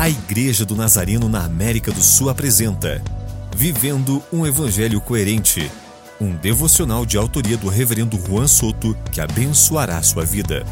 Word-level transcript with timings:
A 0.00 0.08
Igreja 0.08 0.64
do 0.64 0.74
Nazareno 0.74 1.28
na 1.28 1.44
América 1.44 1.92
do 1.92 2.00
Sul 2.00 2.30
apresenta 2.30 3.04
Vivendo 3.54 4.24
um 4.32 4.46
Evangelho 4.46 4.98
Coerente, 4.98 5.70
um 6.18 6.34
devocional 6.34 7.04
de 7.04 7.18
autoria 7.18 7.58
do 7.58 7.68
Reverendo 7.68 8.16
Juan 8.16 8.48
Soto 8.48 8.96
que 9.12 9.20
abençoará 9.20 10.02
sua 10.02 10.24
vida. 10.24 10.64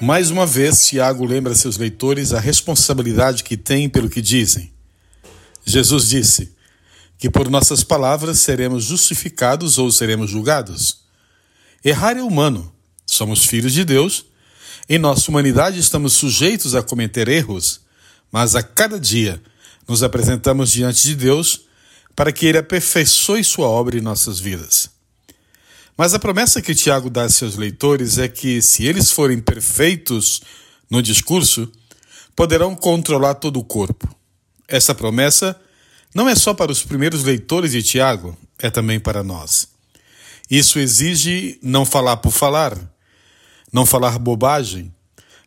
Mais 0.00 0.28
uma 0.28 0.44
vez, 0.44 0.88
Tiago 0.88 1.24
lembra 1.24 1.54
seus 1.54 1.76
leitores 1.76 2.32
a 2.32 2.40
responsabilidade 2.40 3.44
que 3.44 3.56
têm 3.56 3.88
pelo 3.88 4.10
que 4.10 4.20
dizem. 4.20 4.72
Jesus 5.64 6.08
disse 6.08 6.52
que 7.16 7.30
por 7.30 7.48
nossas 7.48 7.84
palavras 7.84 8.40
seremos 8.40 8.82
justificados 8.82 9.78
ou 9.78 9.92
seremos 9.92 10.32
julgados. 10.32 11.02
Errar 11.84 12.16
é 12.16 12.22
humano, 12.24 12.72
somos 13.06 13.44
filhos 13.44 13.72
de 13.72 13.84
Deus 13.84 14.26
em 14.88 14.98
nossa 14.98 15.30
humanidade 15.30 15.78
estamos 15.78 16.12
sujeitos 16.12 16.74
a 16.74 16.82
cometer 16.82 17.28
erros, 17.28 17.80
mas 18.30 18.54
a 18.54 18.62
cada 18.62 18.98
dia 18.98 19.42
nos 19.86 20.02
apresentamos 20.02 20.70
diante 20.70 21.02
de 21.02 21.14
Deus 21.14 21.62
para 22.14 22.32
que 22.32 22.46
Ele 22.46 22.58
aperfeiçoe 22.58 23.44
Sua 23.44 23.68
obra 23.68 23.96
em 23.96 24.00
nossas 24.00 24.38
vidas. 24.38 24.90
Mas 25.96 26.12
a 26.12 26.18
promessa 26.18 26.60
que 26.60 26.74
Tiago 26.74 27.08
dá 27.08 27.22
a 27.22 27.28
seus 27.28 27.56
leitores 27.56 28.18
é 28.18 28.28
que, 28.28 28.60
se 28.60 28.84
eles 28.84 29.10
forem 29.10 29.40
perfeitos 29.40 30.42
no 30.90 31.02
discurso, 31.02 31.70
poderão 32.34 32.74
controlar 32.76 33.34
todo 33.34 33.58
o 33.58 33.64
corpo. 33.64 34.14
Essa 34.68 34.94
promessa 34.94 35.58
não 36.14 36.28
é 36.28 36.34
só 36.34 36.52
para 36.52 36.70
os 36.70 36.82
primeiros 36.82 37.24
leitores 37.24 37.72
de 37.72 37.82
Tiago, 37.82 38.36
é 38.58 38.68
também 38.68 39.00
para 39.00 39.22
nós. 39.22 39.68
Isso 40.50 40.78
exige 40.78 41.58
não 41.62 41.84
falar 41.84 42.18
por 42.18 42.30
falar, 42.30 42.78
não 43.72 43.84
falar 43.84 44.18
bobagem, 44.18 44.92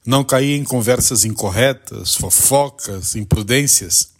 não 0.05 0.23
cair 0.23 0.59
em 0.59 0.63
conversas 0.63 1.23
incorretas, 1.23 2.15
fofocas, 2.15 3.15
imprudências. 3.15 4.11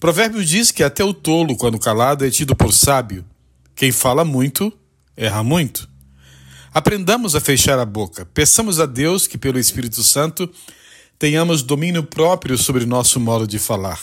Provérbios 0.00 0.48
diz 0.48 0.70
que 0.70 0.82
até 0.82 1.04
o 1.04 1.14
tolo, 1.14 1.56
quando 1.56 1.78
calado, 1.78 2.26
é 2.26 2.30
tido 2.30 2.56
por 2.56 2.72
sábio. 2.72 3.24
Quem 3.74 3.92
fala 3.92 4.24
muito, 4.24 4.72
erra 5.16 5.42
muito. 5.42 5.88
Aprendamos 6.74 7.36
a 7.36 7.40
fechar 7.40 7.78
a 7.78 7.84
boca. 7.84 8.24
Peçamos 8.24 8.80
a 8.80 8.86
Deus 8.86 9.26
que, 9.26 9.38
pelo 9.38 9.58
Espírito 9.58 10.02
Santo, 10.02 10.50
tenhamos 11.18 11.62
domínio 11.62 12.02
próprio 12.02 12.56
sobre 12.58 12.86
nosso 12.86 13.20
modo 13.20 13.46
de 13.46 13.58
falar. 13.58 14.00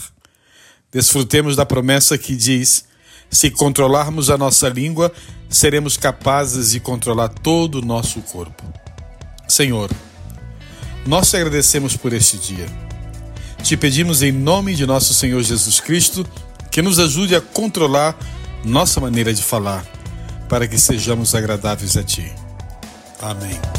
Desfrutemos 0.92 1.56
da 1.56 1.66
promessa 1.66 2.18
que 2.18 2.36
diz: 2.36 2.86
se 3.30 3.52
controlarmos 3.52 4.30
a 4.30 4.38
nossa 4.38 4.70
língua, 4.70 5.12
seremos 5.50 5.98
capazes 5.98 6.72
de 6.72 6.80
controlar 6.80 7.30
todo 7.30 7.80
o 7.80 7.86
nosso 7.86 8.22
corpo. 8.22 8.64
Senhor, 9.50 9.90
nós 11.06 11.30
te 11.30 11.38
agradecemos 11.38 11.98
por 11.98 12.14
este 12.14 12.38
dia. 12.38 12.68
Te 13.64 13.76
pedimos 13.76 14.22
em 14.22 14.32
nome 14.32 14.76
de 14.76 14.86
nosso 14.86 15.14
Senhor 15.14 15.42
Jesus 15.42 15.80
Cristo 15.80 16.26
que 16.72 16.82
nos 16.82 17.00
ajude 17.00 17.36
a 17.36 17.42
controlar 17.42 18.16
nossa 18.64 19.02
maneira 19.02 19.34
de 19.34 19.42
falar, 19.42 19.86
para 20.48 20.68
que 20.68 20.78
sejamos 20.78 21.34
agradáveis 21.34 21.98
a 21.98 22.04
Ti. 22.04 22.32
Amém. 23.22 23.79